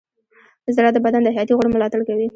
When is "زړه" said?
0.75-0.89